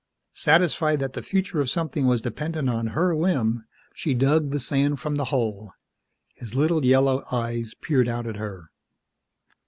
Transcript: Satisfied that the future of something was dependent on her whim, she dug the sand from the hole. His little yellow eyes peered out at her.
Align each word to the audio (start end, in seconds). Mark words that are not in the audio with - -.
Satisfied 0.33 0.99
that 0.99 1.13
the 1.13 1.21
future 1.21 1.61
of 1.61 1.69
something 1.69 2.07
was 2.07 2.21
dependent 2.23 2.67
on 2.67 2.87
her 2.87 3.13
whim, 3.13 3.65
she 3.93 4.15
dug 4.15 4.49
the 4.49 4.59
sand 4.59 4.99
from 4.99 5.15
the 5.17 5.25
hole. 5.25 5.73
His 6.33 6.55
little 6.55 6.83
yellow 6.83 7.23
eyes 7.31 7.75
peered 7.75 8.07
out 8.07 8.25
at 8.25 8.37
her. 8.37 8.71